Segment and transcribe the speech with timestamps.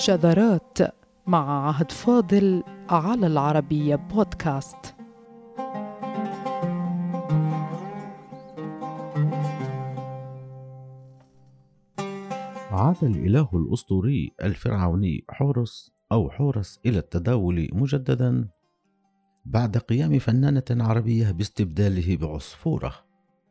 [0.00, 0.78] شذرات
[1.26, 4.94] مع عهد فاضل على العربية بودكاست.
[12.70, 18.48] عاد الإله الأسطوري الفرعوني حورس أو حورس إلى التداول مجددا
[19.44, 22.94] بعد قيام فنانة عربية باستبداله بعصفورة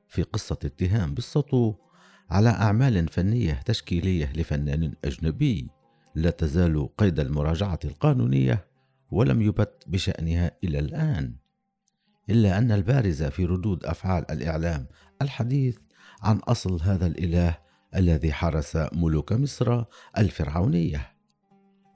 [0.08, 1.74] في قصة اتهام بالسطو
[2.30, 5.79] على أعمال فنية تشكيلية لفنان أجنبي.
[6.22, 8.68] لا تزال قيد المراجعة القانونية
[9.12, 11.36] ولم يبت بشأنها إلى الآن
[12.30, 14.88] إلا أن البارز في ردود أفعال الإعلام
[15.22, 15.78] الحديث
[16.22, 17.58] عن أصل هذا الإله
[17.96, 19.84] الذي حرس ملوك مصر
[20.18, 21.12] الفرعونية.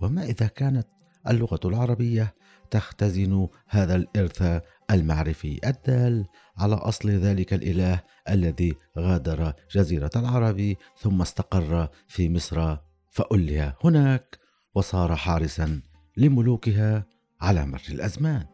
[0.02, 0.88] وما إذا كانت
[1.28, 2.36] اللغة العربية
[2.72, 6.26] تختزن هذا الإرث المعرفي الدال
[6.58, 12.78] على أصل ذلك الإله الذي غادر جزيرة العرب ثم استقر في مصر
[13.14, 14.40] فألي هناك
[14.76, 15.82] وصار حارسا
[16.18, 17.06] لملوكها
[17.42, 18.46] على مر الأزمان.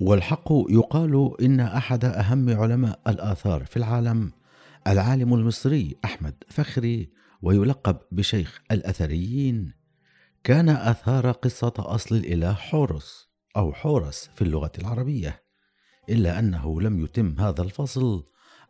[0.00, 4.32] والحق يقال إن أحد أهم علماء الآثار في العالم
[4.86, 7.10] العالم المصري أحمد فخري
[7.42, 9.72] ويلقب بشيخ الأثريين.
[10.44, 15.42] كان أثار قصة أصل الإله حورس أو حورس في اللغة العربية
[16.08, 18.24] إلا أنه لم يتم هذا الفصل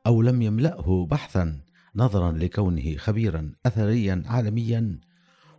[0.07, 1.64] أو لم يملأه بحثا.
[1.97, 5.01] نظرا لكونه خبيرا أثريا عالميا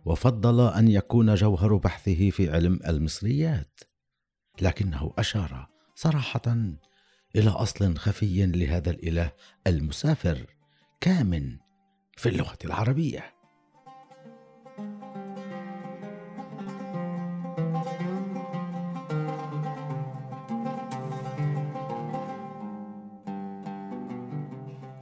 [0.04, 3.80] وفضل أن يكون جوهر بحثه في علم المصريات.
[4.60, 6.56] لكنه أشار صراحة
[7.36, 9.32] إلى أصل خفي لهذا الإله
[9.66, 10.46] المسافر
[11.00, 11.56] كامن
[12.16, 13.35] في اللغة العربية.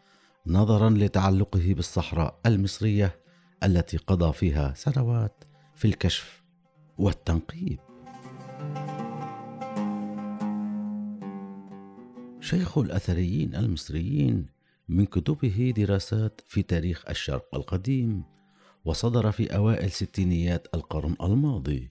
[0.46, 3.20] نظرا لتعلقه بالصحراء المصرية
[3.64, 5.44] التي قضى فيها سنوات
[5.74, 6.42] في الكشف
[6.98, 7.78] والتنقيب.
[12.40, 14.46] شيخ الأثريين المصريين
[14.88, 18.22] من كتبه دراسات في تاريخ الشرق القديم
[18.84, 21.90] وصدر في أوائل ستينيات القرن الماضي.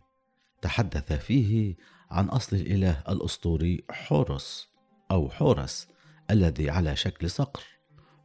[0.61, 1.75] تحدث فيه
[2.11, 4.67] عن أصل الإله الأسطوري حورس
[5.11, 5.87] أو حورس
[6.31, 7.63] الذي على شكل صقر.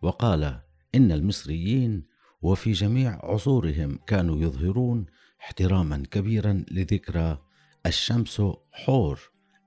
[0.03, 0.61] وقال
[0.95, 5.07] إن المصريين وفي جميع عصورهم كانوا يظهرون
[5.41, 7.39] احتراما كبيرا لذكرى
[7.87, 8.43] الشمس
[8.73, 9.21] حور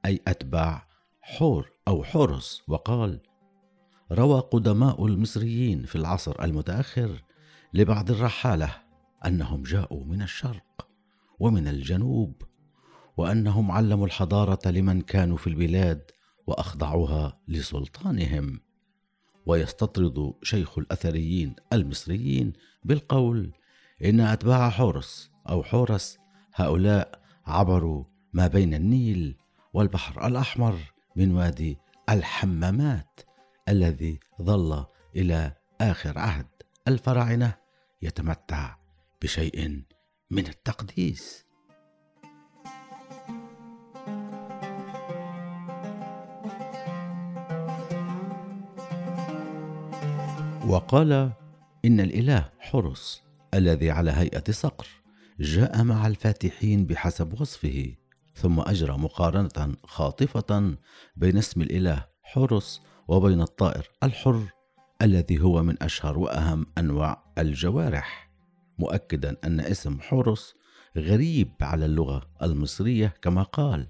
[0.06, 0.88] أي أتباع
[1.22, 3.20] حور أو حورس وقال
[4.12, 7.24] روى قدماء المصريين في العصر المتأخر
[7.74, 8.70] لبعض الرحالة
[9.26, 10.88] أنهم جاءوا من الشرق
[11.40, 12.42] ومن الجنوب
[13.18, 16.12] وأنهم علموا الحضارة لمن كانوا في البلاد
[16.48, 18.60] وأخضعوها لسلطانهم.
[19.46, 23.52] ويستطرد شيخ الأثريين المصريين بالقول
[24.04, 26.18] إن أتباع حورس أو حورس
[26.56, 29.38] هؤلاء عبروا ما بين النيل
[29.74, 30.80] والبحر الأحمر
[31.16, 31.78] من وادي
[32.10, 33.20] الحمامات
[33.70, 34.86] الذي ظل
[35.16, 36.48] إلى آخر عهد
[36.88, 37.56] الفراعنة
[38.02, 38.78] يتمتع
[39.22, 39.84] بشيء
[40.32, 41.45] من التقديس.
[50.68, 51.32] وقال
[51.86, 54.88] إن الإله حرس الذي على هيئة صقر
[55.40, 57.96] جاء مع الفاتحين بحسب وصفه
[58.36, 60.78] ثم أجرى مقارنة خاطفة
[61.16, 64.44] بين اسم الإله حرس وبين الطائر الحر
[65.02, 68.32] الذي هو من أشهر وأهم أنواع الجوارح
[68.80, 70.56] مؤكدا أن اسم حرس
[70.98, 73.88] غريب على اللغة المصرية كما قال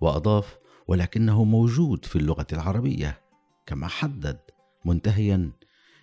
[0.00, 0.58] وأضاف
[0.88, 3.20] ولكنه موجود في اللغة العربية
[3.66, 4.38] كما حدد
[4.84, 5.50] منتهيا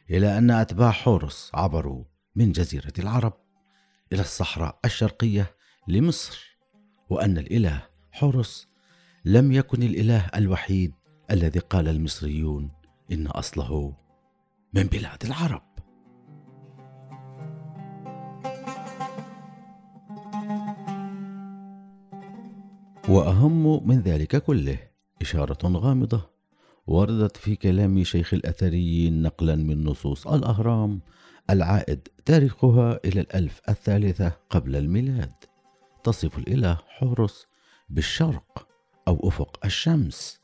[0.09, 2.03] إلى أن أتباع حورس عبروا
[2.35, 3.33] من جزيرة العرب
[4.13, 5.55] إلى الصحراء الشرقية
[5.87, 6.57] لمصر
[7.09, 8.67] وأن الإله حورس
[9.25, 10.93] لم يكن الإله الوحيد
[11.31, 12.71] الذي قال المصريون
[13.11, 13.93] إن أصله
[14.73, 15.61] من بلاد العرب.
[23.09, 24.77] وأهم من ذلك كله
[25.21, 26.34] إشارة غامضة
[26.87, 31.01] وردت في كلام شيخ الأثريين نقلا من نصوص الأهرام
[31.49, 35.33] العائد تاريخها إلى الألف الثالثة قبل الميلاد.
[36.03, 37.45] تصف الإله حورس
[37.89, 38.67] بالشرق
[39.07, 40.39] أو أفق الشمس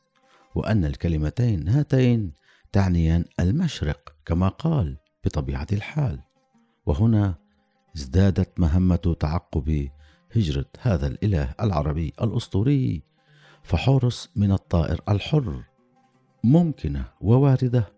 [0.55, 2.33] وأن الكلمتين هاتين
[2.71, 6.19] تعنيان المشرق كما قال بطبيعة الحال.
[6.85, 7.35] وهنا
[7.95, 9.89] ازدادت مهمة تعقب
[10.35, 13.03] هجرة هذا الإله العربي الأسطوري
[13.63, 15.63] فحورس من الطائر الحر
[16.43, 17.93] ممكنة وواردة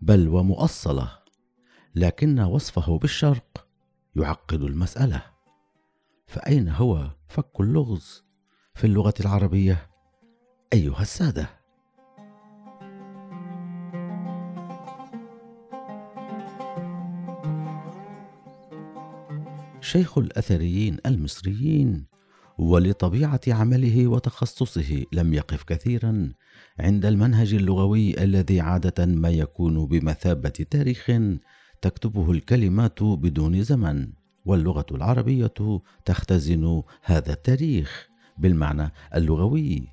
[0.00, 1.18] بل ومؤصلة
[1.94, 3.66] لكن وصفه بالشرق
[4.16, 5.22] يعقد المسألة.
[6.26, 8.24] فأين هو فك اللغز
[8.74, 9.90] في اللغة العربية
[10.72, 11.62] أيها السادة؟
[19.80, 22.11] شيخ الأثريين المصريين
[22.62, 26.32] ولطبيعة عمله وتخصصه لم يقف كثيرا
[26.78, 31.10] عند المنهج اللغوي الذي عادة ما يكون بمثابة تاريخ
[31.82, 34.12] تكتبه الكلمات بدون زمن
[34.44, 39.88] واللغة العربية تختزن هذا التاريخ بالمعنى اللغوي.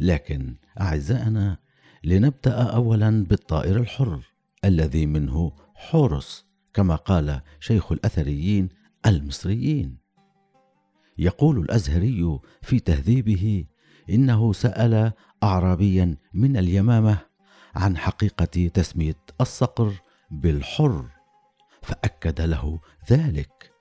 [0.00, 1.58] لكن أعزائنا
[2.04, 4.20] لنبدأ أولا بالطائر الحر
[4.64, 8.68] الذي منه حورس كما قال شيخ الأثريين
[9.06, 9.99] المصريين.
[11.20, 13.64] يقول الأزهري في تهذيبه
[14.10, 15.12] إنه سأل
[15.42, 17.18] اعرابيا من اليمامة
[17.74, 19.92] عن حقيقة تسميه الصقر
[20.30, 21.04] بالحر
[21.82, 22.80] فأكد له
[23.10, 23.72] ذلك.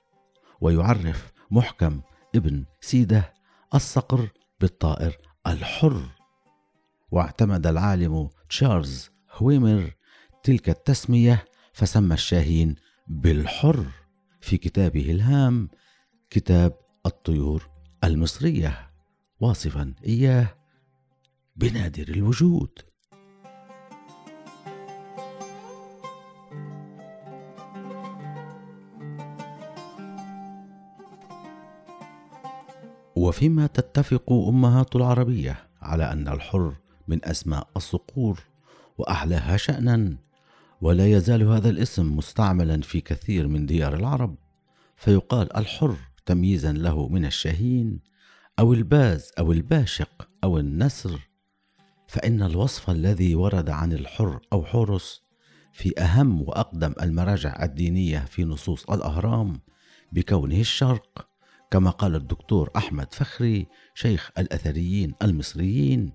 [0.61, 2.01] ويعرف محكم
[2.35, 3.33] ابن سيدة
[3.75, 6.01] الصقر بالطائر الحر.
[7.11, 9.95] واعتمد العالم تشارلز هويمر
[10.43, 12.75] تلك التسمية فسمى الشاهين
[13.07, 13.85] بالحر.
[14.41, 15.69] في كتابه الهام
[16.29, 17.69] كتاب الطيور
[18.03, 18.89] المصرية.
[19.39, 20.55] واصفا إياه
[21.55, 22.79] بنادر الوجود.
[33.15, 36.75] وفيما تتفق أمهات العربية على أن الحر
[37.07, 38.39] من أسماء الصقور
[38.97, 40.17] واعلاها شانا
[40.81, 44.35] ولا يزال هذا الاسم مستعملا في كثير من ديار العرب
[44.95, 45.95] فيقال الحر
[46.25, 47.99] تمييزا له من الشهين
[48.59, 51.29] أو الباز أو الباشق أو النسر
[52.07, 55.21] فإن الوصف الذي ورد عن الحر أو حورس
[55.73, 59.59] في أهم وأقدم المراجع الدينية في نصوص الأهرام
[60.11, 61.29] بكونه الشرق
[61.71, 66.11] كما قال الدكتور أحمد فخري شيخ الأثريين المصريين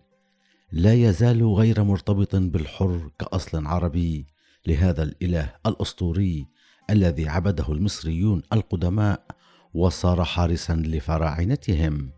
[0.72, 4.26] لا يزال غير مرتبط بالحر كأصل عربي
[4.66, 6.46] لهذا الإله الأسطوري
[6.90, 9.26] الذي عبده المصريون القدماء
[9.74, 12.10] وصار حارسا لفراعنتهم.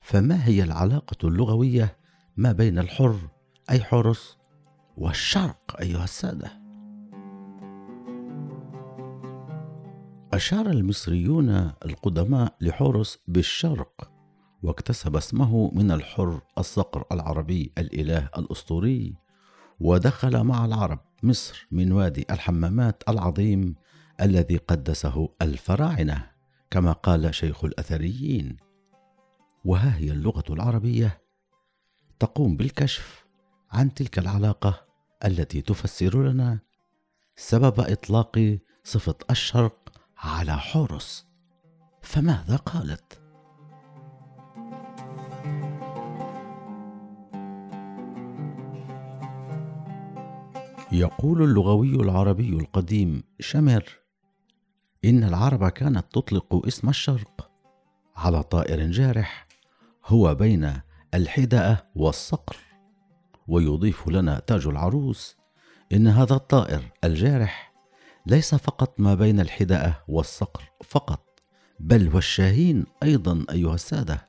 [0.00, 1.96] فما هي العلاقة اللغوية
[2.36, 3.16] ما بين الحر
[3.70, 4.36] أي حرس
[4.96, 6.64] والشرق أيها السادة؟
[10.32, 11.50] أشار المصريون
[11.84, 14.12] القدماء لحورس بالشرق
[14.62, 19.14] واكتسب اسمه من الحر الصقر العربي الإله الأسطوري
[19.80, 23.74] ودخل مع العرب مصر من وادي الحمامات العظيم
[24.20, 26.33] الذي قدسه الفراعنة.
[26.74, 28.56] كما قال شيخ الأثريين.
[29.64, 31.22] وها هي اللغة العربية.
[32.18, 33.24] تقوم بالكشف
[33.72, 34.86] عن تلك العلاقة
[35.24, 36.58] التي تفسر لنا
[37.36, 41.26] سبب إطلاق صفة الشرق على حورس.
[42.02, 43.20] فماذا قالت؟
[50.92, 54.03] يقول اللغوي العربي القديم شمر
[55.04, 57.50] إن العرب كانت تطلق اسم الشرق
[58.16, 59.46] على طائر جارح
[60.06, 60.80] هو بين
[61.14, 62.56] الحدأة والصقر
[63.48, 65.36] ويضيف لنا تاج العروس
[65.92, 67.74] إن هذا الطائر الجارح
[68.26, 71.40] ليس فقط ما بين الحدأة والصقر فقط
[71.80, 74.28] بل والشاهين أيضا أيها السادة.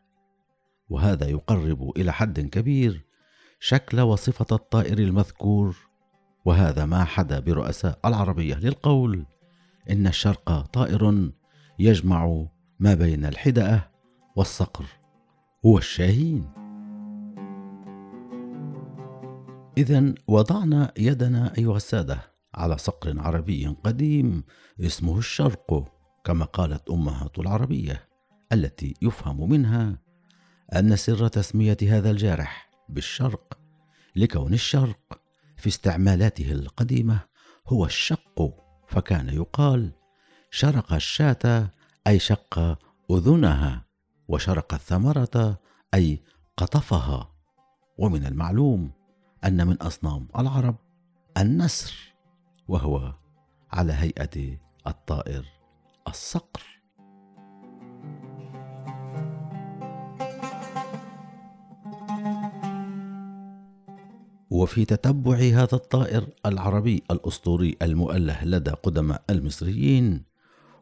[0.89, 3.05] وهذا يقرب إلى حد كبير
[3.59, 5.75] شكل وصفة الطائر المذكور
[6.45, 9.25] وهذا ما حدا برؤساء العربية للقول
[9.89, 11.31] إن الشرق طائر
[11.79, 12.45] يجمع
[12.79, 13.91] ما بين الحدأة
[14.35, 14.85] والصقر
[15.65, 16.51] هو الشاهين.
[19.77, 22.19] إذا وضعنا يدنا أيها السادة
[22.55, 24.43] على صقر عربي قديم
[24.79, 25.91] اسمه الشرق
[26.23, 28.07] كما قالت أمهات العربية
[28.53, 29.99] التي يفهم منها
[30.75, 33.59] أن سر تسمية هذا الجارح بالشرق
[34.15, 35.21] لكون الشرق
[35.57, 37.19] في استعمالاته القديمة
[37.67, 38.64] هو الشق.
[38.87, 39.91] فكان يقال
[40.51, 41.69] شرق الشاة
[42.07, 42.79] أي شق
[43.11, 43.85] أذنها
[44.27, 45.59] وشرق الثمرة
[45.93, 46.23] أي
[46.57, 47.31] قطفها.
[47.97, 48.91] ومن المعلوم
[49.43, 50.75] أن من أصنام العرب
[51.37, 52.13] النسر
[52.67, 53.13] وهو
[53.71, 55.45] على هيئة الطائر
[56.07, 56.74] الصقر.
[64.55, 70.23] وفي تتبع هذا الطائر العربي الأسطوري المؤله لدى قدماء المصريين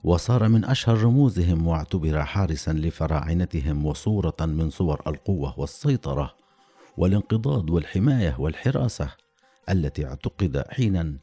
[0.03, 6.35] وصار من أشهر رموزهم واعتبر حارسا لفراعنتهم وصورة من صور القوة والسيطرة
[6.97, 9.09] والانقضاض والحماية والحراسة
[9.69, 11.17] التي اعتقد حينا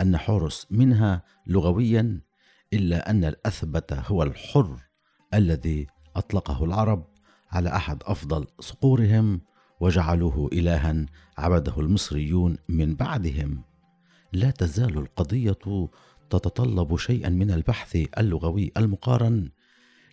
[0.00, 2.20] أن حورس منها لغويا
[2.72, 4.76] إلا أن الأثبت هو الحر
[5.34, 5.86] الذي
[6.16, 7.04] أطلقه العرب
[7.52, 9.40] على أحد أفضل صقورهم
[9.80, 11.06] وجعلوه إلها
[11.38, 13.62] عبده المصريون من بعدهم.
[14.32, 15.88] لا تزال القضية
[16.30, 19.50] تتطلب شيئا من البحث اللغوي المقارن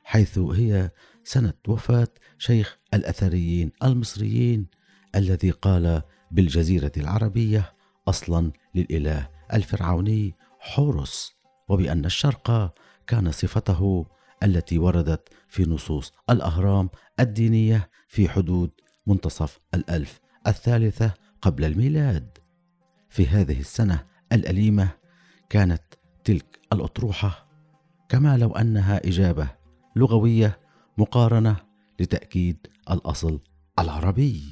[0.09, 0.91] حيث هي
[1.29, 2.07] سنة وفاة
[2.37, 4.67] شيخ الأثريين المصريين
[5.15, 7.73] الذي قال بالجزيرة العربية
[8.07, 11.33] أصلا للإله الفرعوني حورس
[11.67, 12.73] وبأن الشرق
[13.07, 14.05] كان صفته
[14.43, 18.71] التي وردت في نصوص الأهرام الدينية في حدود
[19.07, 22.37] منتصف الألف الثالثة قبل الميلاد.
[23.09, 24.89] في هذه السنة الأليمة
[25.49, 25.83] كانت
[26.23, 27.47] تلك الأطروحة
[28.09, 29.47] كما لو أنها إجابة
[29.95, 30.68] لغوية
[30.99, 31.55] مقارنة
[31.99, 33.39] لتأكيد الأصل
[33.79, 34.43] العربي.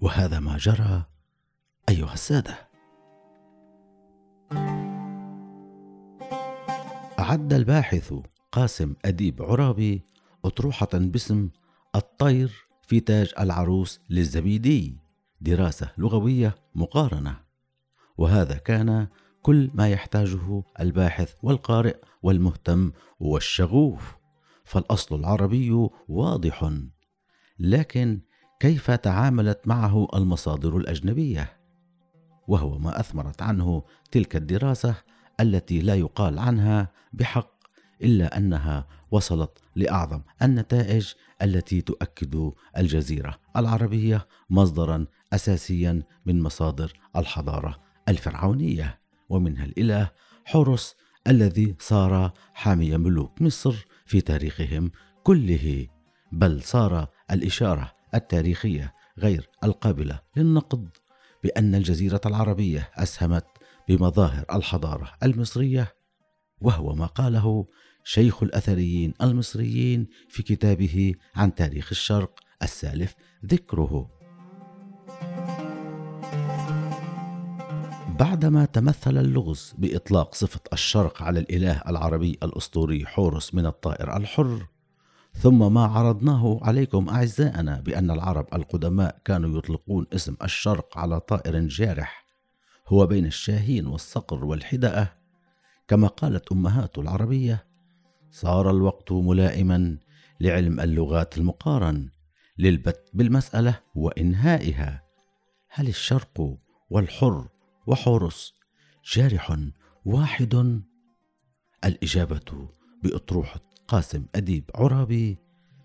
[0.00, 1.04] وهذا ما جرى
[1.88, 2.68] أيها السادة.
[7.18, 8.14] أعد الباحث
[8.52, 10.02] قاسم أديب عرابي
[10.44, 11.48] أطروحة باسم
[11.94, 14.96] الطير في تاج العروس للزبيدي
[15.40, 17.36] دراسة لغوية مقارنة.
[18.18, 19.08] وهذا كان
[19.42, 24.21] كل ما يحتاجه الباحث والقارئ والمهتم والشغوف.
[24.64, 26.72] فالأصل العربي واضح.
[27.58, 28.20] لكن
[28.60, 31.56] كيف تعاملت معه المصادر الأجنبية؟
[32.48, 34.94] وهو ما أثمرت عنه تلك الدراسة
[35.40, 37.52] التي لا يقال عنها بحق
[38.02, 47.78] إلا أنها وصلت لأعظم النتائج التي تؤكد الجزيرة العربية مصدرا اساسيا من مصادر الحضارة
[48.08, 49.02] الفرعونية.
[49.28, 50.10] ومنها الإله
[50.44, 54.90] حورس الذي صار حامي ملوك مصر في تاريخهم
[55.22, 55.86] كله
[56.32, 60.88] بل صار الإشارة التاريخية غير القابلة للنقد
[61.44, 63.46] بأن الجزيرة العربية أسهمت
[63.88, 65.94] بمظاهر الحضارة المصرية
[66.60, 67.66] وهو ما قاله
[68.04, 73.14] شيخ الأثريين المصريين في كتابه عن تاريخ الشرق السالف
[73.46, 74.21] ذكره.
[78.22, 84.66] بعدما تمثل اللغز بإطلاق صفة الشرق على الإله العربي الأسطوري حورس من الطائر الحر.
[85.32, 92.26] ثم ما عرضناه عليكم أعزائنا بأن العرب القدماء كانوا يطلقون اسم الشرق على طائر جارح
[92.88, 95.12] هو بين الشاهين والصقر والحدأة
[95.88, 97.64] كما قالت أمهات العربية
[98.30, 99.98] صار الوقت ملائما
[100.40, 102.08] لعلم اللغات المقارن
[102.58, 105.02] للبت بالمسألة وإنهائها.
[105.68, 106.56] هل الشرق
[106.90, 107.48] والحر
[107.86, 108.54] وحورس
[109.04, 109.56] جارح
[110.04, 110.82] واحد.
[111.84, 112.68] الإجابة
[113.02, 115.38] بأطروحة قاسم أديب عرابي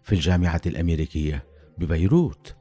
[0.04, 2.56] في الجامعة الأمريكية ببيروت.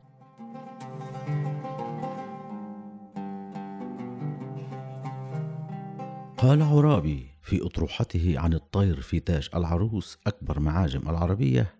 [6.39, 11.75] قال عرابي في أطروحته عن الطير في تاج العروس أكبر معاجم العربية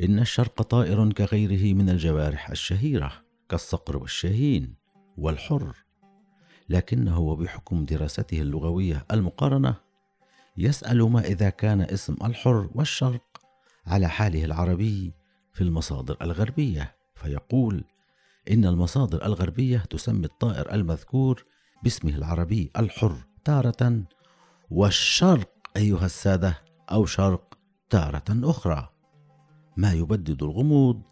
[0.00, 3.12] إن الشرق طائر كغيره من الجوارح الشهيرة
[3.48, 4.74] كالصقر والشاهين
[5.16, 5.83] والحر.
[6.68, 9.74] لكنه وبحكم دراسته اللغوية المقارنة
[10.56, 13.40] يسأل ما إذا كان اسم الحر والشرق
[13.86, 15.12] على حاله العربي
[15.52, 17.84] في المصادر الغربية فيقول
[18.50, 21.44] إن المصادر الغربية تسمي الطائر المذكور
[21.82, 24.02] باسمه العربي الحر تارة
[24.70, 27.58] والشرق أيها السادة أو شرق
[27.90, 28.88] تارة أخرى.
[29.76, 31.02] ما يبدد الغموض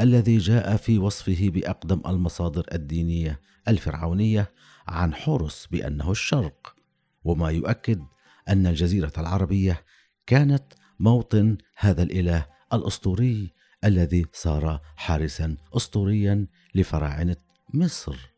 [0.00, 4.52] الذي جاء في وصفه بأقدم المصادر الدينية الفرعونية
[4.88, 6.76] عن حورس بأنه الشرق
[7.24, 8.02] وما يؤكد
[8.48, 9.84] أن الجزيرة العربية
[10.26, 13.52] كانت موطن هذا الإله الأسطوري
[13.84, 17.36] الذي صار حارسا اسطوريا لفراعنة
[17.74, 18.34] مصر.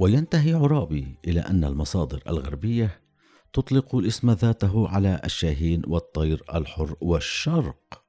[0.00, 3.00] وينتهي عرابي إلى أن المصادر الغربية
[3.52, 7.99] تطلق الاسم ذاته على الشاهين والطير الحر والشرق.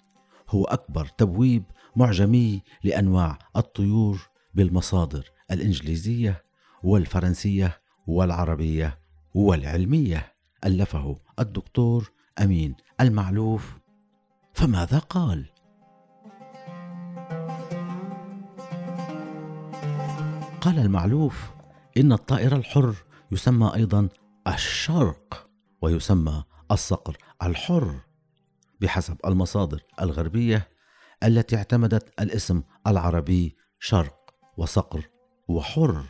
[0.50, 1.64] هو أكبر تبويب
[1.96, 6.44] معجمي لأنواع الطيور بالمصادر الإنجليزية
[6.84, 9.00] والفرنسية والعربية
[9.34, 10.34] والعلمية
[10.66, 13.78] ألفه الدكتور أمين المعلوف
[14.54, 15.46] فماذا قال؟
[20.62, 21.52] قال المعلوف
[21.98, 22.96] إن الطائر الحر
[23.32, 24.10] يسمى أيضا
[24.48, 25.50] الشرق
[25.82, 27.96] ويسمى الصقر الحر
[28.82, 30.68] بحسب المصادر الغربية
[31.24, 35.10] التي اعتمدت الاسم العربي شرق وصقر
[35.48, 36.06] وحر.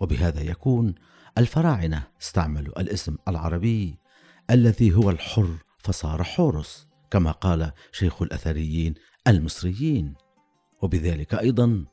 [0.00, 0.94] وبهذا يكون
[1.38, 3.98] الفراعنة استعملوا الاسم العربي
[4.50, 8.94] الذي هو الحر فصار حورس كما قال شيخ الأثريين
[9.28, 10.14] المصريين.
[10.82, 11.84] وبذلك أيضا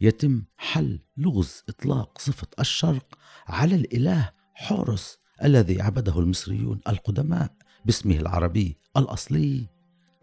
[0.00, 7.52] يتم حل لغز إطلاق صفة الشرق على الإله حورس الذي عبده المصريون القدماء
[7.84, 9.68] باسمه العربي الأصلي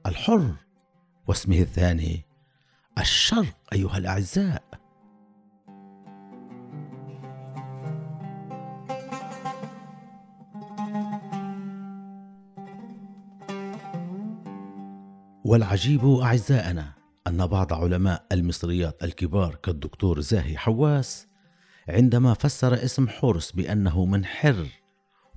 [0.05, 0.62] الحر.
[1.27, 2.25] واسمه الثاني.
[2.99, 4.63] الشرق أيها الأعزاء.
[15.45, 16.93] والعجيب أعزائنا
[17.27, 21.27] أن بعض علماء المصريات الكبار كالدكتور زاهي حواس
[21.89, 24.67] عندما فسر اسم حورس بأنه من حر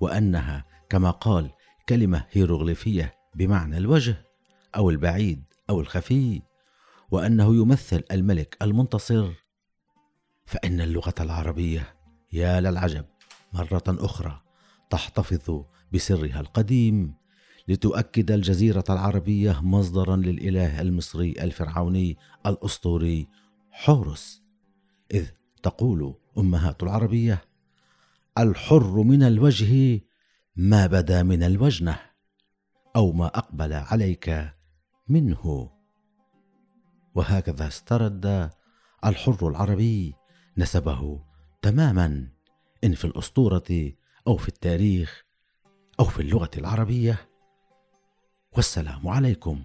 [0.00, 1.50] وأنها كما قال
[1.88, 4.16] كلمة هيروغليفية بمعنى الوجه
[4.76, 6.42] أو البعيد أو الخفي
[7.10, 9.32] وأنه يمثل الملك المنتصر.
[10.46, 11.94] فإن اللغة العربية
[12.32, 13.04] يا للعجب
[13.52, 14.42] مرة أخرى
[14.90, 17.14] تحتفظ بسرها القديم
[17.68, 23.28] لتؤكد الجزيرة العربية مصدرا للإله المصري الفرعوني الأسطوري
[23.70, 24.42] حورس
[25.14, 25.26] إذ
[25.62, 27.44] تقول أمهات العربية
[28.38, 30.00] الحر من الوجه
[30.56, 31.98] ما بدا من الوجنة
[32.96, 34.55] أو ما أقبل عليك
[35.08, 35.70] منه.
[37.14, 38.50] وهكذا استرد
[39.04, 40.14] الحر العربي
[40.58, 41.20] نسبه
[41.62, 42.28] تماما
[42.84, 43.92] إن في الأسطورة
[44.26, 45.24] أو في التاريخ
[46.00, 47.28] أو في اللغة العربية.
[48.56, 49.64] والسلام عليكم.